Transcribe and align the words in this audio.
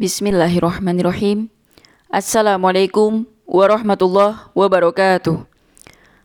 Bismillahirrahmanirrahim. 0.00 1.52
Assalamualaikum 2.08 3.28
warahmatullahi 3.44 4.48
wabarakatuh. 4.56 5.44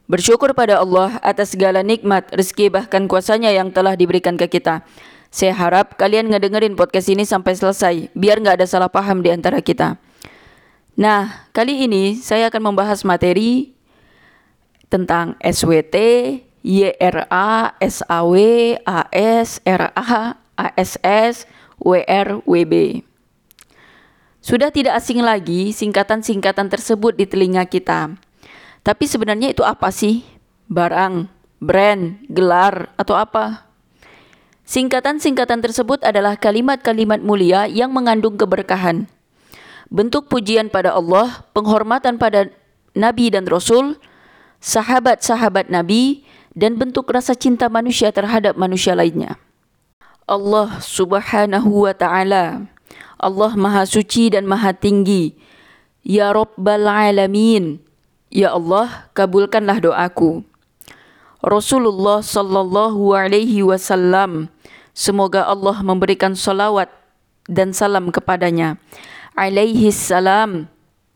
Bersyukur 0.08 0.56
pada 0.56 0.80
Allah 0.80 1.20
atas 1.20 1.52
segala 1.60 1.84
nikmat, 1.84 2.24
rezeki 2.32 2.72
bahkan 2.72 3.04
kuasanya 3.12 3.52
yang 3.52 3.76
telah 3.76 4.00
diberikan 4.00 4.40
ke 4.40 4.48
kita. 4.48 4.88
Saya 5.28 5.52
harap 5.52 6.00
kalian 6.00 6.32
ngedengerin 6.32 6.80
podcast 6.80 7.12
ini 7.12 7.28
sampai 7.28 7.52
selesai, 7.60 8.16
biar 8.16 8.40
nggak 8.40 8.64
ada 8.64 8.68
salah 8.72 8.88
paham 8.88 9.20
di 9.20 9.36
antara 9.36 9.60
kita. 9.60 10.00
Nah, 10.96 11.52
kali 11.52 11.84
ini 11.84 12.16
saya 12.16 12.48
akan 12.48 12.72
membahas 12.72 13.04
materi 13.04 13.76
tentang 14.88 15.36
SWT, 15.44 16.00
YRA, 16.64 17.76
SAW, 17.84 18.40
AS, 18.88 19.60
RA, 19.68 20.40
ASS, 20.56 21.44
WR, 21.76 22.40
WB. 22.48 23.04
Sudah 24.46 24.70
tidak 24.70 25.02
asing 25.02 25.26
lagi 25.26 25.74
singkatan-singkatan 25.74 26.70
tersebut 26.70 27.18
di 27.18 27.26
telinga 27.26 27.66
kita. 27.66 28.14
Tapi 28.86 29.10
sebenarnya 29.10 29.50
itu 29.50 29.66
apa 29.66 29.90
sih? 29.90 30.22
Barang, 30.70 31.34
brand, 31.58 32.22
gelar, 32.30 32.94
atau 32.94 33.18
apa? 33.18 33.66
Singkatan-singkatan 34.70 35.66
tersebut 35.66 36.06
adalah 36.06 36.38
kalimat-kalimat 36.38 37.26
mulia 37.26 37.66
yang 37.66 37.90
mengandung 37.90 38.38
keberkahan. 38.38 39.10
Bentuk 39.90 40.30
pujian 40.30 40.70
pada 40.70 40.94
Allah, 40.94 41.42
penghormatan 41.58 42.22
pada 42.22 42.54
Nabi 42.94 43.34
dan 43.34 43.50
Rasul, 43.50 43.98
sahabat-sahabat 44.62 45.74
Nabi, 45.74 46.22
dan 46.54 46.78
bentuk 46.78 47.10
rasa 47.10 47.34
cinta 47.34 47.66
manusia 47.66 48.14
terhadap 48.14 48.54
manusia 48.62 48.94
lainnya. 48.94 49.42
Allah 50.30 50.78
subhanahu 50.86 51.90
wa 51.90 51.98
ta'ala 51.98 52.75
Allah 53.16 53.52
Maha 53.56 53.88
Suci 53.88 54.32
dan 54.32 54.48
Maha 54.48 54.76
Tinggi. 54.76 55.36
Ya 56.06 56.32
Rabbal 56.36 56.86
Alamin. 56.86 57.80
Ya 58.30 58.52
Allah, 58.52 59.08
kabulkanlah 59.16 59.80
doaku. 59.80 60.44
Rasulullah 61.46 62.26
sallallahu 62.26 63.14
alaihi 63.14 63.62
wasallam 63.62 64.50
semoga 64.98 65.46
Allah 65.46 65.78
memberikan 65.86 66.34
salawat 66.34 66.90
dan 67.46 67.70
salam 67.70 68.10
kepadanya. 68.10 68.82
Alaihi 69.38 69.94
salam. 69.94 70.66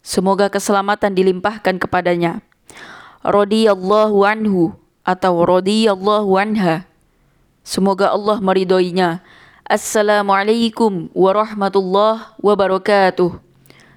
Semoga 0.05 0.47
keselamatan 0.47 1.17
dilimpahkan 1.17 1.81
kepadanya. 1.81 2.39
Radiyallahu 3.25 4.23
anhu 4.23 4.77
atau 5.03 5.43
radiyallahu 5.43 6.31
anha. 6.39 6.87
Semoga 7.65 8.13
Allah 8.13 8.39
meridhoinya 8.39 9.19
Assalamualaikum 9.69 11.13
warahmatullahi 11.13 12.33
wabarakatuh. 12.41 13.37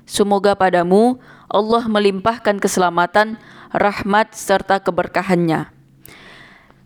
Semoga 0.05 0.53
padamu 0.53 1.17
Allah 1.49 1.89
melimpahkan 1.89 2.61
keselamatan, 2.61 3.41
rahmat 3.73 4.37
serta 4.37 4.85
keberkahannya. 4.85 5.73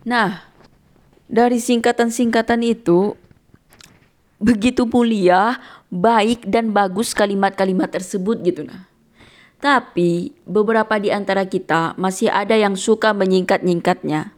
Nah, 0.07 0.39
dari 1.27 1.59
singkatan-singkatan 1.59 2.63
itu 2.63 3.19
begitu 4.39 4.87
mulia, 4.87 5.59
baik 5.91 6.47
dan 6.47 6.71
bagus 6.71 7.11
kalimat-kalimat 7.11 7.91
tersebut 7.91 8.39
gitu 8.39 8.63
nah. 8.63 8.87
Tapi 9.59 10.31
beberapa 10.47 10.95
di 10.95 11.11
antara 11.11 11.43
kita 11.43 11.91
masih 11.99 12.31
ada 12.31 12.55
yang 12.55 12.79
suka 12.79 13.11
menyingkat-nyingkatnya 13.11 14.31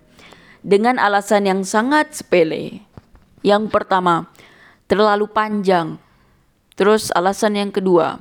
dengan 0.65 0.97
alasan 0.97 1.45
yang 1.45 1.61
sangat 1.61 2.17
sepele. 2.17 2.89
Yang 3.39 3.71
pertama, 3.71 4.27
terlalu 4.89 5.29
panjang. 5.29 6.01
Terus 6.73 7.13
alasan 7.13 7.55
yang 7.55 7.69
kedua, 7.69 8.17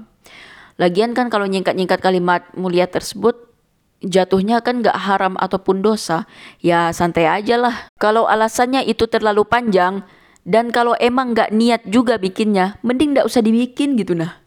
lagian 0.77 1.17
kan 1.17 1.33
kalau 1.33 1.49
nyingkat-nyingkat 1.49 1.99
kalimat 1.99 2.45
mulia 2.53 2.85
tersebut 2.85 3.49
jatuhnya 4.05 4.63
kan 4.63 4.85
gak 4.85 4.95
haram 4.95 5.35
ataupun 5.41 5.81
dosa. 5.83 6.29
Ya 6.61 6.93
santai 6.93 7.27
aja 7.27 7.57
lah. 7.59 7.77
Kalau 7.97 8.29
alasannya 8.29 8.85
itu 8.87 9.09
terlalu 9.09 9.43
panjang 9.49 10.05
dan 10.45 10.71
kalau 10.71 10.95
emang 11.01 11.33
gak 11.33 11.51
niat 11.51 11.83
juga 11.89 12.21
bikinnya, 12.21 12.77
mending 12.85 13.17
gak 13.17 13.27
usah 13.27 13.41
dibikin 13.41 13.97
gitu 13.97 14.13
nah. 14.13 14.39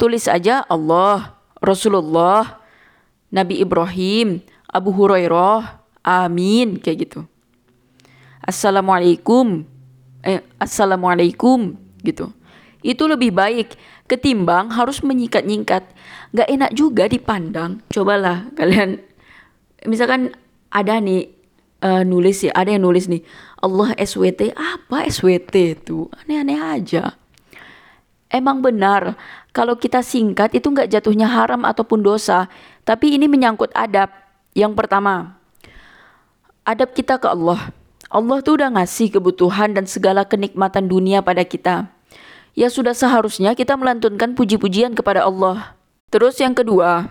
Tulis 0.00 0.26
aja 0.26 0.64
Allah, 0.64 1.36
Rasulullah, 1.60 2.64
Nabi 3.28 3.60
Ibrahim, 3.60 4.40
Abu 4.64 4.96
Hurairah, 4.96 5.84
amin 6.00 6.80
kayak 6.80 6.98
gitu. 7.04 7.20
Assalamualaikum 8.40 9.68
eh, 10.24 10.40
assalamualaikum 10.60 11.76
gitu. 12.04 12.32
Itu 12.80 13.04
lebih 13.04 13.36
baik 13.36 13.76
ketimbang 14.08 14.72
harus 14.72 15.04
menyikat-nyikat. 15.04 15.84
Gak 16.32 16.48
enak 16.48 16.72
juga 16.72 17.04
dipandang. 17.06 17.84
Cobalah 17.92 18.48
kalian, 18.56 18.98
misalkan 19.84 20.32
ada 20.72 20.96
nih 20.96 21.28
uh, 21.84 22.02
nulis 22.06 22.44
ya, 22.46 22.52
ada 22.56 22.72
yang 22.72 22.84
nulis 22.86 23.10
nih, 23.10 23.20
Allah 23.60 23.92
SWT, 23.96 24.56
apa 24.56 25.04
SWT 25.08 25.56
itu? 25.84 26.08
Aneh-aneh 26.24 26.56
aja. 26.56 27.20
Emang 28.30 28.62
benar, 28.62 29.18
kalau 29.50 29.74
kita 29.74 30.06
singkat 30.06 30.54
itu 30.54 30.70
nggak 30.70 30.86
jatuhnya 30.86 31.26
haram 31.26 31.66
ataupun 31.66 31.98
dosa, 31.98 32.46
tapi 32.86 33.18
ini 33.18 33.26
menyangkut 33.26 33.74
adab. 33.74 34.14
Yang 34.54 34.72
pertama, 34.78 35.34
adab 36.62 36.94
kita 36.94 37.18
ke 37.18 37.26
Allah. 37.26 37.74
Allah 38.10 38.42
tuh 38.42 38.58
udah 38.58 38.74
ngasih 38.74 39.14
kebutuhan 39.14 39.70
dan 39.70 39.86
segala 39.86 40.26
kenikmatan 40.26 40.90
dunia 40.90 41.22
pada 41.22 41.46
kita. 41.46 41.86
Ya 42.58 42.66
sudah 42.66 42.90
seharusnya 42.90 43.54
kita 43.54 43.78
melantunkan 43.78 44.34
puji-pujian 44.34 44.98
kepada 44.98 45.22
Allah. 45.22 45.78
Terus 46.10 46.34
yang 46.42 46.50
kedua, 46.50 47.06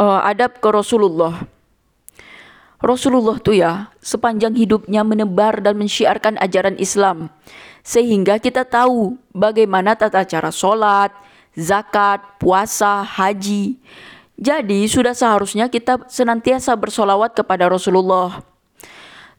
uh, 0.00 0.20
adab 0.24 0.56
ke 0.56 0.68
Rasulullah. 0.72 1.44
Rasulullah 2.80 3.36
tuh 3.36 3.60
ya 3.60 3.92
sepanjang 4.00 4.56
hidupnya 4.56 5.04
menebar 5.04 5.60
dan 5.60 5.76
mensyiarkan 5.76 6.40
ajaran 6.40 6.80
Islam. 6.80 7.28
Sehingga 7.84 8.40
kita 8.40 8.64
tahu 8.64 9.20
bagaimana 9.36 9.92
tata 10.00 10.24
cara 10.24 10.48
sholat, 10.48 11.12
zakat, 11.52 12.24
puasa, 12.40 13.04
haji. 13.04 13.76
Jadi 14.40 14.88
sudah 14.88 15.12
seharusnya 15.12 15.68
kita 15.68 16.08
senantiasa 16.08 16.72
bersolawat 16.72 17.36
kepada 17.36 17.68
Rasulullah. 17.68 18.49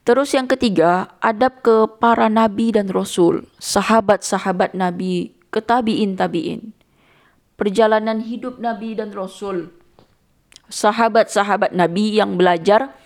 Terus 0.01 0.34
yang 0.34 0.50
ketiga, 0.50 1.13
adab 1.22 1.62
ke 1.62 1.85
para 2.01 2.25
nabi 2.25 2.73
dan 2.73 2.89
rasul, 2.89 3.45
sahabat-sahabat 3.62 4.73
nabi, 4.73 5.38
ke 5.53 5.62
tabiin 5.62 6.17
tabiin. 6.17 6.73
Perjalanan 7.53 8.25
hidup 8.25 8.57
nabi 8.57 8.97
dan 8.97 9.13
rasul. 9.13 9.69
Sahabat-sahabat 10.73 11.78
nabi 11.78 12.17
yang 12.17 12.34
belajar 12.34 12.97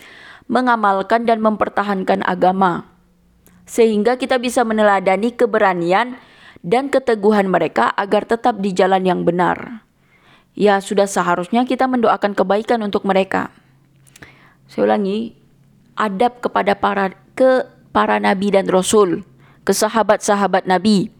mengamalkan 0.48 1.28
dan 1.28 1.44
mempertahankan 1.44 2.24
agama. 2.24 2.88
Sehingga 3.68 4.16
kita 4.16 4.40
bisa 4.40 4.64
meneladani 4.64 5.36
keberanian 5.36 6.16
dan 6.64 6.88
keteguhan 6.88 7.52
mereka 7.52 7.92
agar 7.92 8.24
tetap 8.24 8.64
di 8.64 8.72
jalan 8.72 9.04
yang 9.04 9.22
benar. 9.28 9.84
Ya, 10.56 10.80
sudah 10.80 11.12
seharusnya 11.12 11.68
kita 11.68 11.92
mendoakan 11.92 12.32
kebaikan 12.32 12.80
untuk 12.88 13.04
mereka. 13.04 13.52
Saya 14.72 14.88
ulangi, 14.88 15.36
adab 15.96 16.44
kepada 16.44 16.76
para 16.76 17.12
ke 17.36 17.68
para 17.92 18.20
nabi 18.20 18.52
dan 18.52 18.68
rasul, 18.68 19.24
ke 19.64 19.72
sahabat-sahabat 19.72 20.68
nabi. 20.68 21.12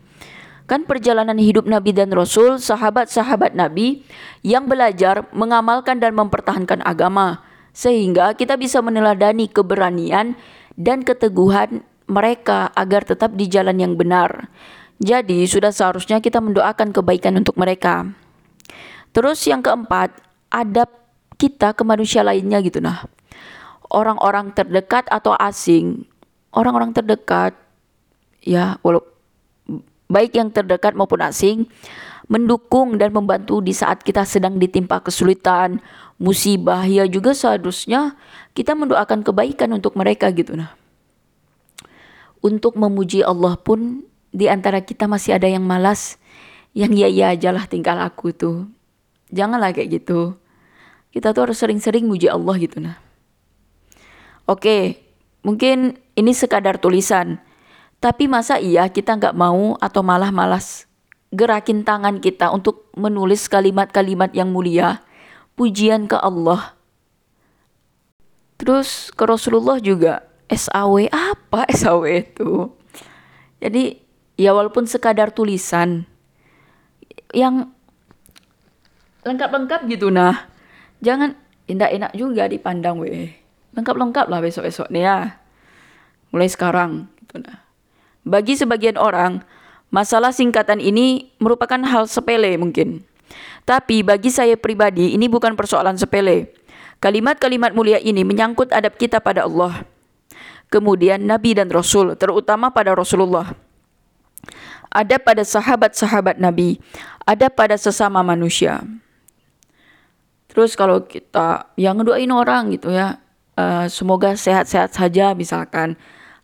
Kan 0.66 0.84
perjalanan 0.90 1.38
hidup 1.38 1.70
nabi 1.70 1.94
dan 1.94 2.10
rasul, 2.12 2.58
sahabat-sahabat 2.58 3.54
nabi 3.54 4.04
yang 4.42 4.66
belajar 4.66 5.30
mengamalkan 5.32 6.02
dan 6.02 6.18
mempertahankan 6.18 6.82
agama 6.82 7.46
sehingga 7.76 8.34
kita 8.34 8.56
bisa 8.56 8.80
meneladani 8.80 9.52
keberanian 9.52 10.34
dan 10.80 11.04
keteguhan 11.04 11.84
mereka 12.08 12.72
agar 12.74 13.04
tetap 13.04 13.36
di 13.36 13.46
jalan 13.52 13.78
yang 13.78 13.94
benar. 14.00 14.50
Jadi 15.04 15.44
sudah 15.44 15.76
seharusnya 15.76 16.24
kita 16.24 16.40
mendoakan 16.40 16.96
kebaikan 16.96 17.36
untuk 17.36 17.60
mereka. 17.60 18.08
Terus 19.12 19.44
yang 19.46 19.60
keempat, 19.60 20.12
adab 20.50 20.88
kita 21.36 21.76
ke 21.76 21.84
manusia 21.84 22.24
lainnya 22.24 22.64
gitu 22.64 22.80
nah 22.80 23.04
orang-orang 23.96 24.52
terdekat 24.52 25.08
atau 25.08 25.32
asing, 25.40 26.04
orang-orang 26.52 26.92
terdekat 26.92 27.56
ya 28.44 28.76
walau 28.84 29.02
baik 30.12 30.36
yang 30.36 30.52
terdekat 30.52 30.94
maupun 30.94 31.24
asing 31.24 31.66
mendukung 32.26 32.98
dan 32.98 33.14
membantu 33.14 33.62
di 33.62 33.74
saat 33.74 34.02
kita 34.02 34.26
sedang 34.26 34.58
ditimpa 34.58 35.02
kesulitan, 35.02 35.78
musibah 36.18 36.82
ya 36.86 37.06
juga 37.06 37.38
seharusnya 37.38 38.18
kita 38.58 38.74
mendoakan 38.74 39.22
kebaikan 39.22 39.70
untuk 39.78 39.94
mereka 39.94 40.34
gitu 40.34 40.58
nah. 40.58 40.74
Untuk 42.42 42.78
memuji 42.78 43.26
Allah 43.26 43.58
pun 43.58 44.06
di 44.30 44.46
antara 44.46 44.82
kita 44.82 45.10
masih 45.10 45.38
ada 45.38 45.50
yang 45.50 45.66
malas, 45.66 46.22
yang 46.78 46.94
iya 46.94 47.10
iya 47.10 47.26
aja 47.34 47.50
lah 47.50 47.66
tingkah 47.66 47.98
laku 47.98 48.34
tuh. 48.34 48.70
Janganlah 49.34 49.74
kayak 49.74 50.02
gitu. 50.02 50.38
Kita 51.10 51.34
tuh 51.34 51.50
harus 51.50 51.58
sering-sering 51.58 52.06
muji 52.06 52.30
Allah 52.30 52.54
gitu 52.58 52.78
nah. 52.82 53.05
Oke, 54.46 55.02
mungkin 55.42 55.98
ini 56.14 56.32
sekadar 56.38 56.78
tulisan. 56.78 57.42
Tapi 57.98 58.30
masa 58.30 58.62
iya 58.62 58.86
kita 58.90 59.18
nggak 59.18 59.34
mau 59.34 59.74
atau 59.82 60.06
malah 60.06 60.30
malas 60.30 60.86
gerakin 61.36 61.84
tangan 61.84 62.24
kita 62.24 62.54
untuk 62.54 62.88
menulis 62.96 63.52
kalimat-kalimat 63.52 64.32
yang 64.32 64.54
mulia, 64.56 65.04
pujian 65.60 66.08
ke 66.08 66.16
Allah. 66.16 66.78
Terus 68.56 69.12
ke 69.12 69.24
Rasulullah 69.28 69.84
juga 69.84 70.24
SAW 70.48 71.12
apa 71.12 71.68
SAW 71.76 72.08
itu? 72.08 72.72
Jadi 73.60 74.00
ya 74.40 74.56
walaupun 74.56 74.88
sekadar 74.88 75.36
tulisan 75.36 76.08
yang 77.36 77.74
lengkap-lengkap 79.28 79.82
gitu 79.92 80.08
nah. 80.08 80.48
Jangan 81.04 81.36
enak-enak 81.68 82.16
juga 82.16 82.48
dipandang 82.48 83.04
weh. 83.04 83.45
Lengkap-lengkap 83.76 84.26
lah 84.32 84.40
besok-besok 84.40 84.88
nih 84.90 85.04
ya. 85.04 85.18
Mulai 86.32 86.50
sekarang 86.50 87.12
gitu 87.22 87.44
nah. 87.44 87.64
Bagi 88.26 88.58
sebagian 88.58 88.98
orang, 88.98 89.46
masalah 89.94 90.34
singkatan 90.34 90.82
ini 90.82 91.30
merupakan 91.38 91.78
hal 91.86 92.10
sepele 92.10 92.58
mungkin. 92.58 93.06
Tapi 93.66 94.02
bagi 94.02 94.34
saya 94.34 94.58
pribadi 94.58 95.14
ini 95.14 95.30
bukan 95.30 95.54
persoalan 95.54 95.98
sepele. 95.98 96.50
Kalimat-kalimat 97.04 97.76
mulia 97.76 98.02
ini 98.02 98.26
menyangkut 98.26 98.74
adab 98.74 98.98
kita 98.98 99.22
pada 99.22 99.46
Allah. 99.46 99.86
Kemudian 100.74 101.22
Nabi 101.22 101.54
dan 101.54 101.70
Rasul, 101.70 102.18
terutama 102.18 102.74
pada 102.74 102.98
Rasulullah. 102.98 103.54
Ada 104.90 105.22
pada 105.22 105.44
sahabat-sahabat 105.46 106.42
Nabi, 106.42 106.82
ada 107.28 107.52
pada 107.52 107.78
sesama 107.78 108.26
manusia. 108.26 108.82
Terus 110.50 110.74
kalau 110.74 111.04
kita 111.04 111.68
yang 111.76 112.00
ngedoain 112.00 112.32
orang 112.32 112.74
gitu 112.74 112.90
ya, 112.90 113.20
uh, 113.60 113.88
semoga 113.88 114.36
sehat-sehat 114.36 114.96
saja 114.96 115.36
misalkan. 115.36 116.00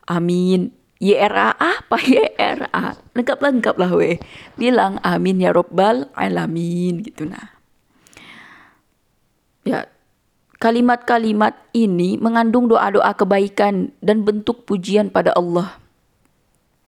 Amin. 0.08 0.76
YRA 1.02 1.58
apa? 1.58 1.98
YRA 2.06 3.00
lengkap-lengkap 3.18 3.76
lah 3.78 3.92
weh. 3.96 4.18
Bilang 4.56 5.02
amin 5.02 5.42
ya 5.42 5.52
robbal 5.52 6.12
alamin 6.14 7.02
gitu 7.02 7.28
nah. 7.28 7.58
Ya 9.62 9.90
kalimat-kalimat 10.62 11.58
ini 11.74 12.22
mengandung 12.22 12.70
doa-doa 12.70 13.18
kebaikan 13.18 13.90
dan 14.00 14.22
bentuk 14.22 14.70
pujian 14.70 15.10
pada 15.10 15.34
Allah. 15.34 15.82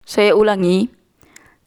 Saya 0.08 0.32
ulangi 0.32 0.88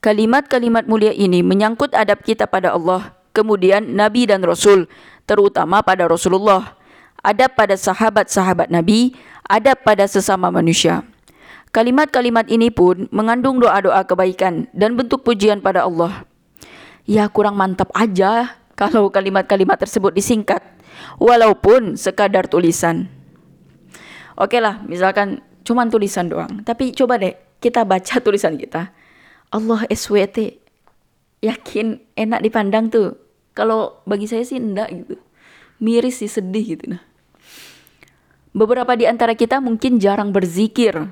kalimat-kalimat 0.01 0.89
mulia 0.89 1.13
ini 1.13 1.45
menyangkut 1.45 1.93
adab 1.93 2.25
kita 2.25 2.49
pada 2.49 2.73
Allah 2.73 3.13
kemudian 3.37 3.93
Nabi 3.93 4.25
dan 4.25 4.41
Rasul 4.41 4.89
terutama 5.29 5.85
pada 5.85 6.09
Rasulullah 6.09 6.73
adab 7.21 7.53
pada 7.57 7.77
sahabat-sahabat 7.77 8.69
Nabi 8.69 9.15
adab 9.49 9.81
pada 9.85 10.05
sesama 10.05 10.49
manusia 10.49 11.05
Kalimat-kalimat 11.71 12.51
ini 12.51 12.67
pun 12.67 13.07
mengandung 13.15 13.63
doa-doa 13.63 14.03
kebaikan 14.03 14.67
dan 14.75 14.99
bentuk 14.99 15.23
pujian 15.23 15.63
pada 15.63 15.87
Allah. 15.87 16.27
Ya 17.07 17.31
kurang 17.31 17.55
mantap 17.55 17.87
aja 17.95 18.59
kalau 18.75 19.07
kalimat-kalimat 19.07 19.79
tersebut 19.79 20.11
disingkat, 20.11 20.59
walaupun 21.15 21.95
sekadar 21.95 22.51
tulisan. 22.51 23.07
Oke 24.35 24.59
lah, 24.59 24.83
misalkan 24.83 25.39
cuma 25.63 25.87
tulisan 25.87 26.27
doang. 26.27 26.59
Tapi 26.67 26.91
coba 26.91 27.15
deh 27.15 27.39
kita 27.63 27.87
baca 27.87 28.19
tulisan 28.25 28.59
kita. 28.59 28.91
Allah 29.47 29.87
SWT. 29.87 30.59
Yakin 31.39 32.03
enak 32.19 32.39
dipandang 32.43 32.91
tuh. 32.91 33.15
Kalau 33.55 34.03
bagi 34.03 34.27
saya 34.27 34.43
sih 34.43 34.59
enggak 34.59 34.91
gitu. 34.91 35.15
Miris 35.79 36.19
sih 36.19 36.27
sedih 36.27 36.75
gitu 36.75 36.85
nah. 36.91 37.01
Beberapa 38.51 38.95
di 38.99 39.07
antara 39.07 39.35
kita 39.35 39.63
mungkin 39.63 39.99
jarang 39.99 40.35
berzikir 40.35 41.11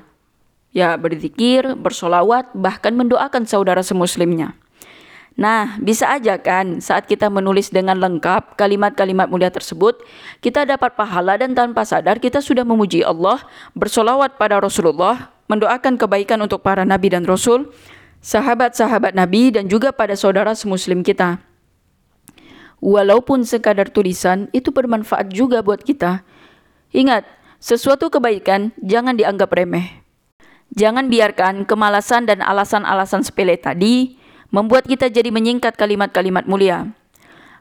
Ya, 0.70 0.94
berzikir, 1.02 1.66
bersolawat, 1.74 2.54
bahkan 2.54 2.94
mendoakan 2.94 3.50
saudara 3.50 3.82
semuslimnya. 3.82 4.54
Nah, 5.34 5.80
bisa 5.82 6.06
aja 6.14 6.38
kan 6.38 6.78
saat 6.78 7.10
kita 7.10 7.32
menulis 7.32 7.74
dengan 7.74 7.98
lengkap 7.98 8.54
kalimat-kalimat 8.54 9.32
mulia 9.32 9.50
tersebut, 9.50 9.98
kita 10.46 10.70
dapat 10.70 10.94
pahala 10.94 11.42
dan 11.42 11.58
tanpa 11.58 11.88
sadar 11.88 12.22
kita 12.22 12.44
sudah 12.44 12.62
memuji 12.62 13.02
Allah, 13.02 13.42
bersolawat 13.74 14.38
pada 14.38 14.62
Rasulullah, 14.62 15.34
mendoakan 15.50 15.98
kebaikan 15.98 16.38
untuk 16.44 16.62
para 16.62 16.86
nabi 16.86 17.10
dan 17.10 17.26
rasul, 17.26 17.72
sahabat-sahabat 18.22 19.18
nabi 19.18 19.50
dan 19.50 19.66
juga 19.72 19.90
pada 19.90 20.14
saudara 20.14 20.54
semuslim 20.54 21.02
kita. 21.02 21.42
Walaupun 22.84 23.42
sekadar 23.42 23.90
tulisan, 23.90 24.52
itu 24.54 24.70
bermanfaat 24.70 25.34
juga 25.34 25.66
buat 25.66 25.82
kita. 25.82 26.22
Ingat, 26.90 27.28
sesuatu 27.62 28.10
kebaikan 28.10 28.74
jangan 28.82 29.14
dianggap 29.14 29.54
remeh. 29.54 30.02
Jangan 30.74 31.10
biarkan 31.10 31.66
kemalasan 31.66 32.30
dan 32.30 32.46
alasan-alasan 32.46 33.26
sepele 33.26 33.58
tadi 33.58 34.18
membuat 34.54 34.86
kita 34.86 35.10
jadi 35.10 35.30
menyingkat 35.30 35.78
kalimat-kalimat 35.78 36.46
mulia. 36.46 36.94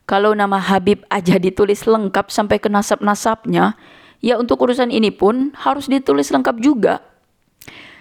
Kalau 0.08 0.32
nama 0.32 0.56
Habib 0.56 1.04
aja 1.12 1.36
ditulis 1.36 1.84
lengkap 1.84 2.32
sampai 2.32 2.56
ke 2.56 2.72
nasab-nasabnya, 2.72 3.76
ya 4.24 4.40
untuk 4.40 4.64
urusan 4.64 4.88
ini 4.88 5.12
pun 5.12 5.52
harus 5.52 5.84
ditulis 5.88 6.32
lengkap 6.32 6.56
juga. 6.64 7.04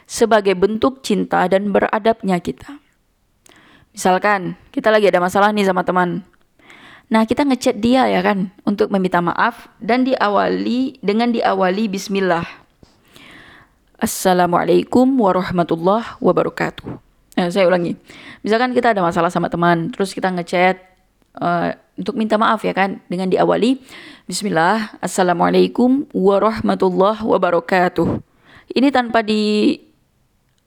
Sebagai 0.07 0.55
bentuk 0.55 1.03
cinta 1.03 1.43
dan 1.51 1.75
beradabnya 1.75 2.39
kita. 2.39 2.79
Misalkan, 3.91 4.55
kita 4.71 4.87
lagi 4.87 5.11
ada 5.11 5.19
masalah 5.19 5.51
nih 5.51 5.67
sama 5.67 5.83
teman. 5.83 6.23
Nah, 7.07 7.23
kita 7.23 7.47
ngechat 7.47 7.79
dia 7.79 8.03
ya 8.11 8.19
kan 8.19 8.51
untuk 8.67 8.91
meminta 8.91 9.23
maaf 9.23 9.71
dan 9.79 10.03
diawali 10.03 10.99
dengan 10.99 11.31
diawali 11.31 11.87
bismillah. 11.87 12.43
Assalamualaikum 13.95 15.07
warahmatullahi 15.15 16.19
wabarakatuh. 16.19 16.83
Nah, 17.39 17.47
saya 17.47 17.63
ulangi. 17.63 17.95
Misalkan 18.43 18.75
kita 18.75 18.91
ada 18.91 18.99
masalah 18.99 19.31
sama 19.31 19.47
teman, 19.47 19.87
terus 19.95 20.11
kita 20.11 20.27
ngechat 20.35 20.83
uh, 21.39 21.79
untuk 21.95 22.19
minta 22.19 22.35
maaf 22.35 22.67
ya 22.67 22.75
kan 22.75 22.99
dengan 23.07 23.31
diawali 23.31 23.79
Bismillah, 24.27 24.99
Assalamualaikum 24.99 26.11
warahmatullahi 26.11 27.23
wabarakatuh. 27.23 28.19
Ini 28.75 28.91
tanpa 28.91 29.23
di 29.23 29.79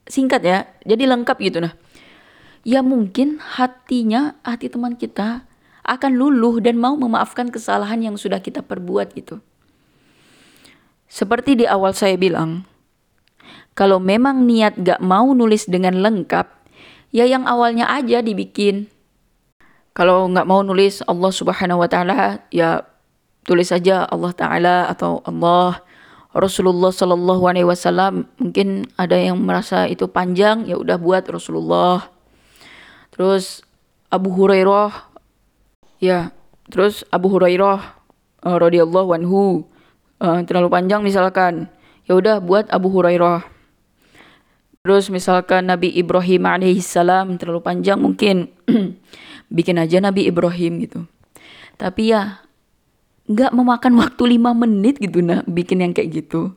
singkat 0.08 0.40
ya, 0.40 0.64
jadi 0.88 1.04
lengkap 1.04 1.37
gitu 1.44 1.60
nah. 1.60 1.76
Ya 2.64 2.81
mungkin 2.81 3.37
hatinya, 3.37 4.40
hati 4.40 4.72
teman 4.72 4.96
kita 4.96 5.44
akan 5.84 6.12
luluh 6.16 6.60
dan 6.60 6.76
mau 6.76 6.96
memaafkan 6.96 7.48
kesalahan 7.48 8.00
yang 8.00 8.16
sudah 8.16 8.40
kita 8.40 8.60
perbuat 8.64 9.16
gitu. 9.16 9.40
Seperti 11.10 11.58
di 11.58 11.66
awal 11.66 11.96
saya 11.96 12.14
bilang, 12.14 12.68
kalau 13.74 13.98
memang 13.98 14.46
niat 14.46 14.78
gak 14.78 15.02
mau 15.02 15.32
nulis 15.34 15.66
dengan 15.66 15.98
lengkap, 15.98 16.46
ya 17.10 17.26
yang 17.26 17.48
awalnya 17.50 17.90
aja 17.90 18.22
dibikin. 18.22 18.86
Kalau 19.90 20.30
nggak 20.30 20.46
mau 20.46 20.62
nulis 20.62 21.02
Allah 21.10 21.34
Subhanahu 21.34 21.82
wa 21.82 21.90
taala, 21.90 22.46
ya 22.54 22.87
tulis 23.42 23.75
saja 23.75 24.06
Allah 24.06 24.30
taala 24.30 24.76
atau 24.87 25.18
Allah 25.26 25.82
Rasulullah 26.30 26.94
Sallallahu 26.94 27.42
Alaihi 27.42 27.66
Wasallam 27.66 28.30
mungkin 28.38 28.87
ada 28.94 29.18
yang 29.18 29.42
merasa 29.42 29.90
itu 29.90 30.06
panjang 30.06 30.62
ya 30.62 30.78
udah 30.78 30.94
buat 30.94 31.26
Rasulullah 31.26 32.06
terus 33.10 33.66
Abu 34.14 34.30
Hurairah 34.30 35.10
ya 36.02 36.35
terus 36.73 37.07
Abu 37.12 37.30
Hurairah 37.30 38.00
uh, 38.42 38.57
radhiyallahu 38.59 39.14
anhu 39.14 39.69
uh, 40.19 40.40
terlalu 40.49 40.73
panjang 40.73 41.04
misalkan 41.04 41.69
ya 42.09 42.16
udah 42.16 42.40
buat 42.42 42.66
Abu 42.73 42.88
Hurairah 42.90 43.61
Terus 44.80 45.12
misalkan 45.12 45.69
Nabi 45.69 45.92
Ibrahim 45.92 46.49
alaihissalam 46.49 47.37
terlalu 47.37 47.61
panjang 47.61 48.00
mungkin 48.00 48.49
bikin 49.57 49.76
aja 49.76 50.00
Nabi 50.00 50.25
Ibrahim 50.25 50.80
gitu. 50.80 51.04
Tapi 51.76 52.16
ya 52.16 52.40
nggak 53.28 53.52
memakan 53.52 54.00
waktu 54.00 54.40
lima 54.40 54.57
menit 54.57 54.97
gitu 54.97 55.21
nah 55.21 55.45
bikin 55.45 55.85
yang 55.85 55.92
kayak 55.92 56.25
gitu. 56.25 56.57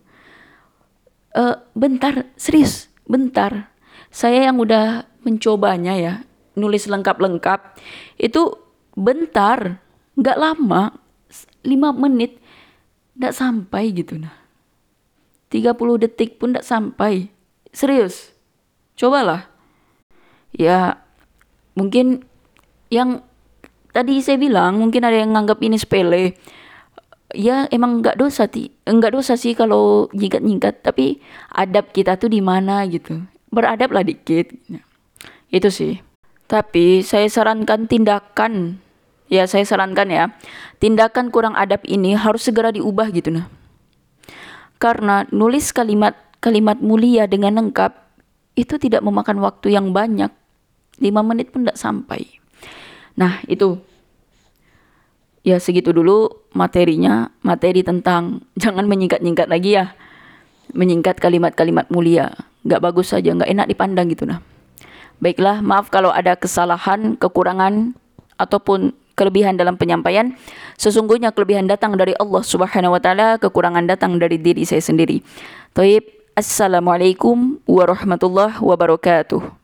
Uh, 1.36 1.60
bentar, 1.76 2.32
serius, 2.40 2.88
bentar. 3.04 3.68
Saya 4.08 4.48
yang 4.48 4.62
udah 4.62 5.04
mencobanya 5.28 5.98
ya, 5.98 6.14
nulis 6.56 6.86
lengkap-lengkap, 6.88 7.76
itu 8.22 8.63
bentar, 8.94 9.82
nggak 10.18 10.38
lama, 10.40 10.94
lima 11.66 11.90
menit, 11.94 12.38
nggak 13.18 13.34
sampai 13.34 13.94
gitu 13.94 14.18
nah. 14.18 14.34
30 15.54 16.02
detik 16.02 16.42
pun 16.42 16.50
nggak 16.50 16.66
sampai 16.66 17.34
Serius. 17.74 18.30
Cobalah. 18.94 19.50
Ya, 20.54 21.02
mungkin 21.74 22.22
yang 22.94 23.26
tadi 23.90 24.22
saya 24.22 24.38
bilang 24.38 24.78
mungkin 24.78 25.02
ada 25.02 25.18
yang 25.18 25.34
nganggap 25.34 25.58
ini 25.66 25.82
sepele. 25.82 26.38
Ya 27.34 27.66
emang 27.74 28.06
nggak 28.06 28.22
dosa 28.22 28.46
ti, 28.46 28.70
nggak 28.86 29.18
dosa 29.18 29.34
sih 29.34 29.58
kalau 29.58 30.06
nyingkat-nyingkat, 30.14 30.86
tapi 30.86 31.18
adab 31.50 31.90
kita 31.90 32.22
tuh 32.22 32.30
di 32.30 32.46
mana 32.46 32.86
gitu. 32.86 33.26
Beradablah 33.50 34.06
dikit. 34.06 34.54
Itu 35.50 35.74
sih. 35.74 35.98
Tapi 36.46 37.02
saya 37.02 37.26
sarankan 37.26 37.90
tindakan 37.90 38.78
ya 39.34 39.50
saya 39.50 39.66
sarankan 39.66 40.14
ya 40.14 40.24
tindakan 40.78 41.34
kurang 41.34 41.58
adab 41.58 41.82
ini 41.90 42.14
harus 42.14 42.46
segera 42.46 42.70
diubah 42.70 43.10
gitu 43.10 43.34
nah 43.34 43.50
karena 44.78 45.26
nulis 45.34 45.74
kalimat 45.74 46.14
kalimat 46.44 46.76
mulia 46.84 47.24
dengan 47.24 47.56
lengkap 47.56 48.04
itu 48.54 48.76
tidak 48.78 49.02
memakan 49.02 49.42
waktu 49.42 49.74
yang 49.74 49.96
banyak. 49.96 50.30
5 51.02 51.10
menit 51.26 51.50
pun 51.50 51.66
tidak 51.66 51.80
sampai. 51.80 52.28
Nah, 53.18 53.42
itu 53.50 53.82
ya 55.42 55.58
segitu 55.58 55.90
dulu 55.90 56.30
materinya, 56.54 57.34
materi 57.42 57.82
tentang 57.82 58.44
jangan 58.62 58.86
menyingkat-nyingkat 58.86 59.48
lagi 59.50 59.80
ya. 59.80 59.96
Menyingkat 60.76 61.20
kalimat-kalimat 61.20 61.90
mulia. 61.90 62.36
Gak 62.64 62.84
bagus 62.84 63.12
saja, 63.12 63.36
gak 63.36 63.50
enak 63.50 63.68
dipandang 63.72 64.12
gitu 64.12 64.28
nah. 64.28 64.40
Baiklah, 65.24 65.64
maaf 65.64 65.88
kalau 65.88 66.12
ada 66.12 66.36
kesalahan, 66.36 67.16
kekurangan, 67.16 67.96
ataupun 68.36 68.92
kelebihan 69.14 69.56
dalam 69.56 69.80
penyampaian. 69.80 70.36
Sesungguhnya 70.78 71.32
kelebihan 71.32 71.66
datang 71.70 71.96
dari 71.96 72.14
Allah 72.18 72.44
Subhanahu 72.44 72.94
wa 72.98 73.02
taala, 73.02 73.40
kekurangan 73.40 73.86
datang 73.88 74.20
dari 74.20 74.38
diri 74.42 74.66
saya 74.68 74.82
sendiri. 74.84 75.22
Taib, 75.74 76.06
Assalamualaikum 76.34 77.62
warahmatullahi 77.70 78.58
wabarakatuh. 78.58 79.63